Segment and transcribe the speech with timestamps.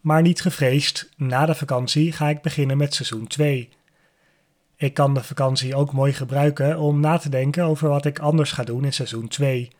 [0.00, 3.68] Maar niet gevreesd, na de vakantie ga ik beginnen met seizoen 2.
[4.76, 8.52] Ik kan de vakantie ook mooi gebruiken om na te denken over wat ik anders
[8.52, 9.70] ga doen in seizoen 2.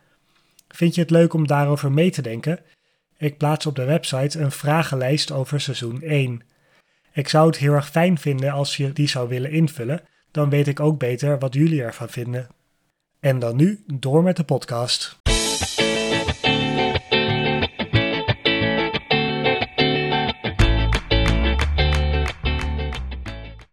[0.67, 2.59] Vind je het leuk om daarover mee te denken?
[3.17, 6.41] Ik plaats op de website een vragenlijst over seizoen 1.
[7.13, 10.67] Ik zou het heel erg fijn vinden als je die zou willen invullen, dan weet
[10.67, 12.47] ik ook beter wat jullie ervan vinden.
[13.19, 15.19] En dan nu door met de podcast.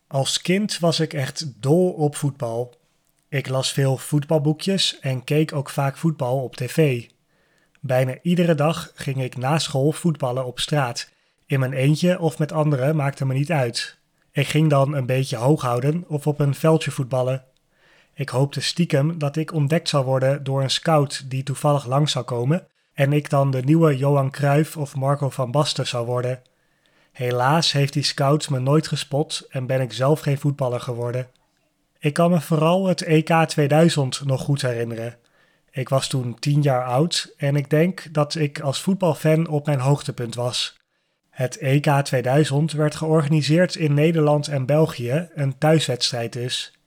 [0.06, 2.74] Als kind was ik echt dol op voetbal.
[3.28, 7.06] Ik las veel voetbalboekjes en keek ook vaak voetbal op tv.
[7.80, 11.10] Bijna iedere dag ging ik na school voetballen op straat.
[11.50, 13.98] In mijn eentje of met anderen maakte me niet uit.
[14.32, 17.44] Ik ging dan een beetje hoog houden of op een veldje voetballen.
[18.14, 22.24] Ik hoopte stiekem dat ik ontdekt zou worden door een scout die toevallig langs zou
[22.24, 26.42] komen en ik dan de nieuwe Johan Cruijff of Marco van Basten zou worden.
[27.12, 31.28] Helaas heeft die scout me nooit gespot en ben ik zelf geen voetballer geworden.
[31.98, 35.16] Ik kan me vooral het EK 2000 nog goed herinneren.
[35.70, 39.80] Ik was toen tien jaar oud en ik denk dat ik als voetbalfan op mijn
[39.80, 40.78] hoogtepunt was.
[41.40, 46.78] Het EK 2000 werd georganiseerd in Nederland en België, een thuiswedstrijd dus.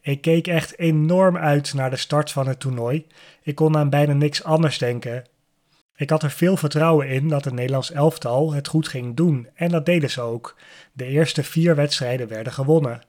[0.00, 3.06] Ik keek echt enorm uit naar de start van het toernooi.
[3.42, 5.24] Ik kon aan bijna niks anders denken.
[5.96, 9.68] Ik had er veel vertrouwen in dat het Nederlands elftal het goed ging doen en
[9.68, 10.56] dat deden ze ook.
[10.92, 13.02] De eerste vier wedstrijden werden gewonnen.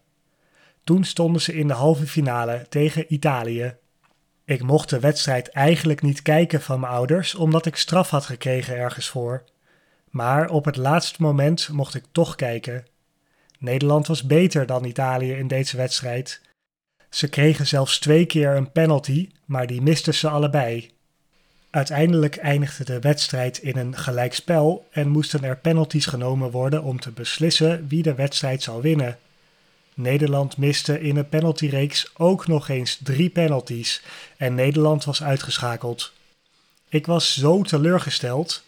[0.84, 3.76] Toen stonden ze in de halve finale tegen Italië.
[4.46, 8.78] Ik mocht de wedstrijd eigenlijk niet kijken van mijn ouders omdat ik straf had gekregen
[8.78, 9.44] ergens voor.
[10.16, 12.86] Maar op het laatste moment mocht ik toch kijken.
[13.60, 16.42] Nederland was beter dan Italië in deze wedstrijd.
[17.10, 20.92] Ze kregen zelfs twee keer een penalty, maar die misten ze allebei.
[21.70, 27.12] Uiteindelijk eindigde de wedstrijd in een gelijkspel en moesten er penalties genomen worden om te
[27.12, 29.18] beslissen wie de wedstrijd zou winnen.
[29.94, 34.04] Nederland miste in een penaltyreeks ook nog eens drie penalties
[34.38, 36.14] en Nederland was uitgeschakeld.
[36.90, 38.64] Ik was zo teleurgesteld,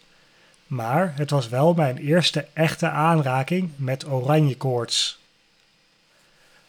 [0.68, 5.18] maar het was wel mijn eerste echte aanraking met oranje koorts.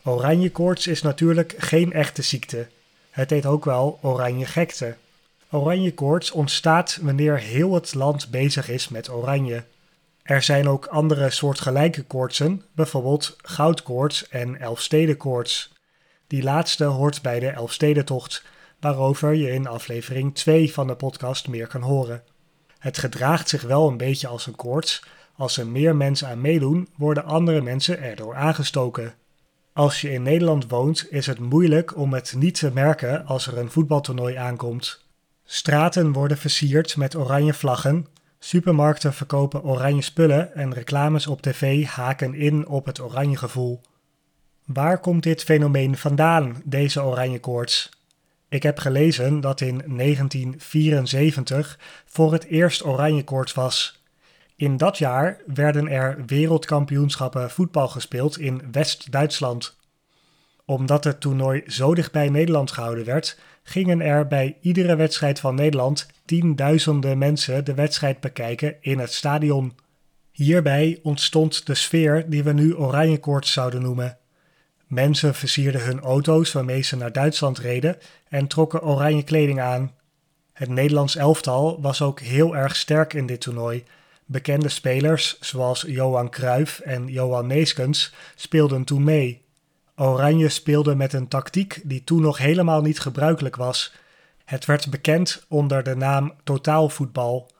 [0.03, 2.67] Oranje koorts is natuurlijk geen echte ziekte.
[3.09, 4.95] Het heet ook wel oranje gekte.
[5.49, 9.63] Oranje koorts ontstaat wanneer heel het land bezig is met oranje.
[10.21, 15.73] Er zijn ook andere soortgelijke koortsen, bijvoorbeeld goudkoorts en elfstedenkoorts.
[16.27, 18.43] Die laatste hoort bij de Elfstedentocht,
[18.79, 22.23] waarover je in aflevering 2 van de podcast meer kan horen.
[22.79, 25.03] Het gedraagt zich wel een beetje als een koorts.
[25.35, 29.13] Als er meer mensen aan meedoen, worden andere mensen erdoor aangestoken.
[29.73, 33.57] Als je in Nederland woont, is het moeilijk om het niet te merken als er
[33.57, 35.05] een voetbaltoernooi aankomt.
[35.45, 38.07] Straten worden versierd met oranje vlaggen,
[38.39, 43.81] supermarkten verkopen oranje spullen en reclames op tv haken in op het oranje gevoel.
[44.65, 47.89] Waar komt dit fenomeen vandaan, deze oranje koorts?
[48.49, 54.03] Ik heb gelezen dat in 1974 voor het eerst oranje koorts was.
[54.55, 59.77] In dat jaar werden er wereldkampioenschappen voetbal gespeeld in West-Duitsland.
[60.65, 65.55] Omdat het toernooi zo dicht bij Nederland gehouden werd, gingen er bij iedere wedstrijd van
[65.55, 69.73] Nederland tienduizenden mensen de wedstrijd bekijken in het stadion.
[70.31, 74.18] Hierbij ontstond de sfeer die we nu oranje koorts zouden noemen.
[74.89, 77.97] Mensen versierden hun auto's waarmee ze naar Duitsland reden
[78.27, 79.91] en trokken oranje kleding aan.
[80.53, 83.83] Het Nederlands elftal was ook heel erg sterk in dit toernooi.
[84.25, 89.41] Bekende spelers zoals Johan Cruijff en Johan Neeskens speelden toen mee.
[89.95, 93.93] Oranje speelde met een tactiek die toen nog helemaal niet gebruikelijk was.
[94.45, 97.51] Het werd bekend onder de naam totaalvoetbal.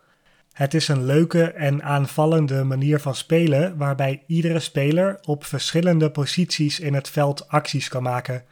[0.60, 6.80] Het is een leuke en aanvallende manier van spelen waarbij iedere speler op verschillende posities
[6.80, 8.44] in het veld acties kan maken.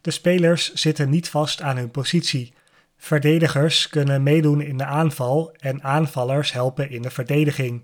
[0.00, 2.54] De spelers zitten niet vast aan hun positie.
[2.96, 7.82] Verdedigers kunnen meedoen in de aanval en aanvallers helpen in de verdediging.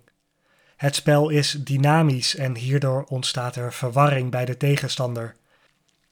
[0.76, 5.36] Het spel is dynamisch en hierdoor ontstaat er verwarring bij de tegenstander.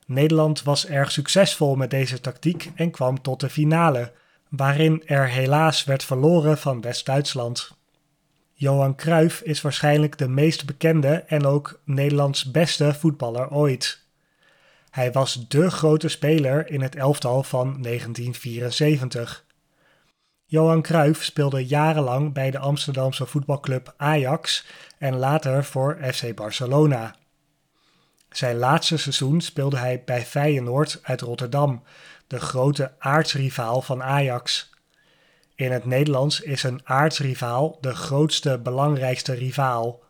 [0.06, 4.12] Nederland was erg succesvol met deze tactiek en kwam tot de finale,
[4.48, 7.76] waarin er helaas werd verloren van West-Duitsland.
[8.52, 14.06] Johan Cruijff is waarschijnlijk de meest bekende en ook Nederlands beste voetballer ooit.
[14.90, 19.44] Hij was dé grote speler in het elftal van 1974.
[20.44, 24.66] Johan Cruijff speelde jarenlang bij de Amsterdamse voetbalclub Ajax
[24.98, 27.16] en later voor FC Barcelona.
[28.30, 31.82] Zijn laatste seizoen speelde hij bij Feyenoord uit Rotterdam,
[32.28, 34.70] de grote aardsrivaal van Ajax.
[35.54, 40.02] In het Nederlands is een aardsrivaal de grootste, belangrijkste rivaal.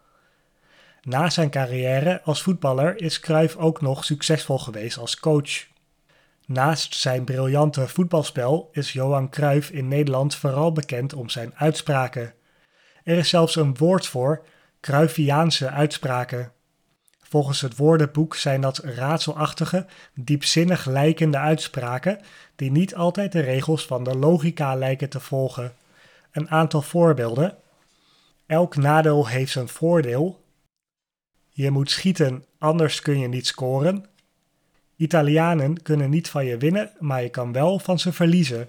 [1.03, 5.67] Na zijn carrière als voetballer is Cruyff ook nog succesvol geweest als coach.
[6.47, 12.35] Naast zijn briljante voetbalspel is Johan Cruijff in Nederland vooral bekend om zijn uitspraken.
[13.05, 14.45] Er is zelfs een woord voor,
[14.81, 16.53] Cruyffiaanse uitspraken.
[17.29, 22.21] Volgens het woordenboek zijn dat raadselachtige, diepzinnig lijkende uitspraken
[22.57, 25.75] die niet altijd de regels van de logica lijken te volgen.
[26.33, 27.57] Een aantal voorbeelden.
[28.47, 30.45] Elk nadeel heeft zijn voordeel.
[31.49, 34.05] Je moet schieten, anders kun je niet scoren.
[34.97, 38.69] Italianen kunnen niet van je winnen, maar je kan wel van ze verliezen.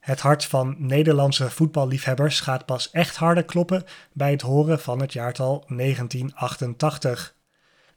[0.00, 5.12] Het hart van Nederlandse voetballiefhebbers gaat pas echt harder kloppen bij het horen van het
[5.12, 7.36] jaartal 1988.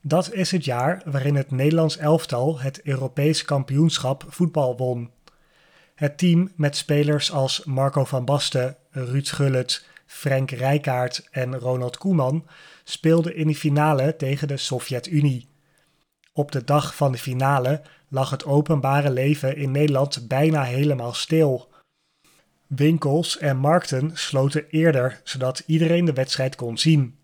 [0.01, 5.11] Dat is het jaar waarin het Nederlands elftal het Europees kampioenschap voetbal won.
[5.95, 12.47] Het team met spelers als Marco van Basten, Ruud Gullit, Frank Rijkaard en Ronald Koeman
[12.83, 15.49] speelde in de finale tegen de Sovjet-Unie.
[16.33, 21.69] Op de dag van de finale lag het openbare leven in Nederland bijna helemaal stil.
[22.67, 27.19] Winkels en markten sloten eerder, zodat iedereen de wedstrijd kon zien.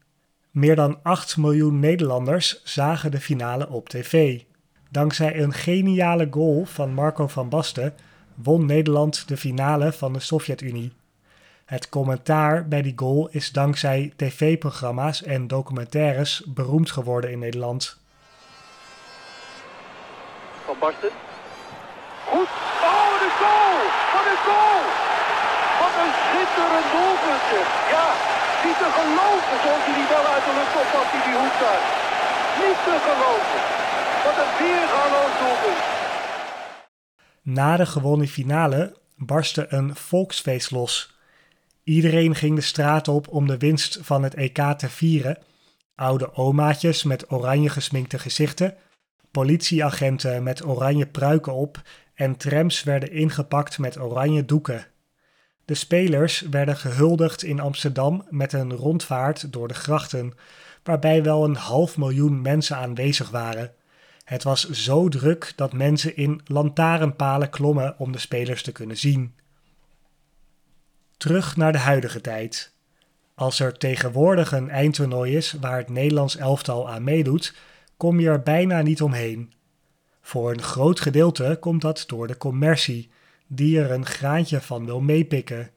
[0.58, 4.42] Meer dan 8 miljoen Nederlanders zagen de finale op tv.
[4.90, 7.96] Dankzij een geniale goal van Marco van Basten
[8.36, 10.94] won Nederland de finale van de Sovjet-Unie.
[11.66, 18.00] Het commentaar bij die goal is dankzij tv-programma's en documentaires beroemd geworden in Nederland.
[20.66, 21.12] Van Basten.
[22.26, 22.50] Goed.
[22.92, 23.78] Oh, de goal!
[24.14, 24.82] Wat een goal!
[25.80, 27.46] Wat een schitterend doelpunt.
[27.92, 31.60] Ja, niet te geloven zoals hij die wel uit de lucht oppakt die die hoek.
[32.64, 33.62] Niet te geloven.
[34.26, 35.82] Wat een weergaloos doelpunt.
[37.42, 41.16] Na de gewonnen finale barstte een volksfeest los.
[41.84, 45.38] Iedereen ging de straat op om de winst van het EK te vieren.
[45.96, 48.76] Oude omaatjes met oranje gesminkte gezichten,
[49.32, 51.82] politieagenten met oranje pruiken op
[52.14, 54.86] en trams werden ingepakt met oranje doeken.
[55.68, 60.34] De spelers werden gehuldigd in Amsterdam met een rondvaart door de grachten,
[60.84, 63.74] waarbij wel een half miljoen mensen aanwezig waren.
[64.24, 69.36] Het was zo druk dat mensen in lantaarnpalen klommen om de spelers te kunnen zien.
[71.18, 72.74] Terug naar de huidige tijd.
[73.36, 77.56] Als er tegenwoordig een eindtoernooi is waar het Nederlands elftal aan meedoet,
[77.98, 79.54] kom je er bijna niet omheen.
[80.22, 83.10] Voor een groot gedeelte komt dat door de commercie,
[83.48, 85.70] die er een graantje van wil meepikken.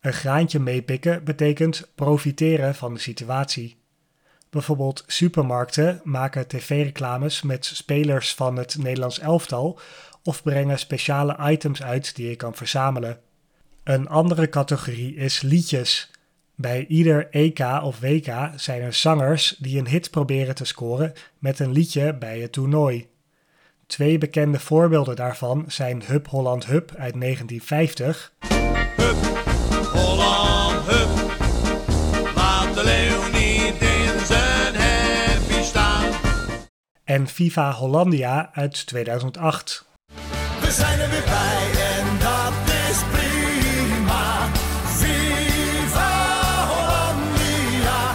[0.00, 3.76] Een graantje meepikken betekent profiteren van de situatie.
[4.50, 9.78] Bijvoorbeeld supermarkten maken tv-reclames met spelers van het Nederlands elftal
[10.22, 13.20] of brengen speciale items uit die je kan verzamelen.
[13.84, 16.10] Een andere categorie is liedjes.
[16.54, 21.58] Bij ieder EK of WK zijn er zangers die een hit proberen te scoren met
[21.58, 23.08] een liedje bij het toernooi.
[23.86, 28.32] Twee bekende voorbeelden daarvan zijn Hup Holland Hup uit 1950.
[28.96, 29.16] Hup,
[29.92, 31.08] Holland, hup.
[32.34, 36.12] Laat de leeuw niet in zijn happy staan.
[37.04, 39.88] En Viva Hollandia uit 2008.
[40.60, 44.46] We zijn er weer bij en dat is prima.
[44.84, 48.14] Viva Hollandia.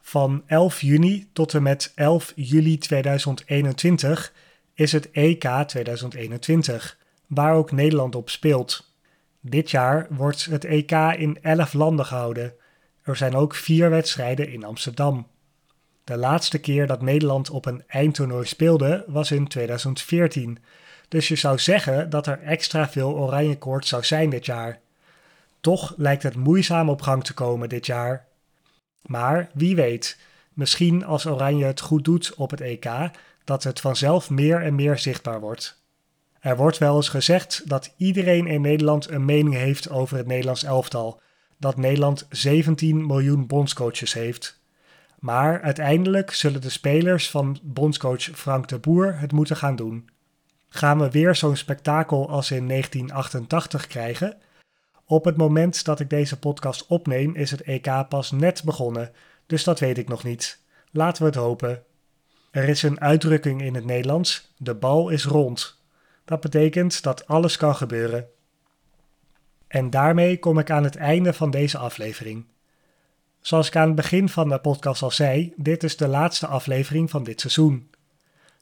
[0.00, 4.32] Van 11 juni tot en met 11 juli 2021
[4.74, 8.92] is het EK 2021, waar ook Nederland op speelt.
[9.40, 12.54] Dit jaar wordt het EK in 11 landen gehouden.
[13.02, 15.26] Er zijn ook vier wedstrijden in Amsterdam.
[16.04, 20.58] De laatste keer dat Nederland op een eindtoernooi speelde was in 2014.
[21.08, 24.80] Dus je zou zeggen dat er extra veel oranje koorts zou zijn dit jaar.
[25.60, 28.26] Toch lijkt het moeizaam op gang te komen dit jaar.
[29.02, 30.18] Maar wie weet,
[30.52, 32.90] misschien als Oranje het goed doet op het EK,
[33.44, 35.82] dat het vanzelf meer en meer zichtbaar wordt.
[36.40, 40.62] Er wordt wel eens gezegd dat iedereen in Nederland een mening heeft over het Nederlands
[40.62, 41.20] elftal,
[41.58, 44.62] dat Nederland 17 miljoen bondscoaches heeft.
[45.18, 50.08] Maar uiteindelijk zullen de spelers van bondscoach Frank de Boer het moeten gaan doen.
[50.68, 54.36] Gaan we weer zo'n spektakel als in 1988 krijgen?
[55.06, 59.12] Op het moment dat ik deze podcast opneem is het EK pas net begonnen,
[59.46, 60.62] dus dat weet ik nog niet.
[60.90, 61.82] Laten we het hopen.
[62.54, 65.80] Er is een uitdrukking in het Nederlands: de bal is rond.
[66.24, 68.26] Dat betekent dat alles kan gebeuren.
[69.66, 72.46] En daarmee kom ik aan het einde van deze aflevering.
[73.40, 77.10] Zoals ik aan het begin van de podcast al zei, dit is de laatste aflevering
[77.10, 77.90] van dit seizoen.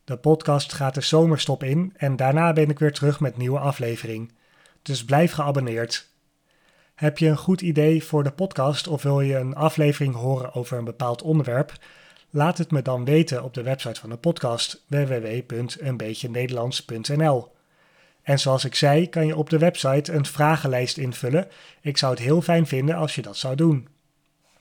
[0.04, 4.32] De podcast gaat de zomerstop in en daarna ben ik weer terug met nieuwe aflevering.
[4.82, 6.08] Dus blijf geabonneerd.
[6.94, 10.78] Heb je een goed idee voor de podcast of wil je een aflevering horen over
[10.78, 11.72] een bepaald onderwerp?
[12.34, 17.52] Laat het me dan weten op de website van de podcast www.eenbeetjenederlands.nl.
[18.22, 21.48] En zoals ik zei, kan je op de website een vragenlijst invullen.
[21.80, 23.88] Ik zou het heel fijn vinden als je dat zou doen.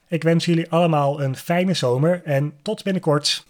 [0.08, 3.46] Ik wens jullie allemaal een fijne zomer en tot binnenkort.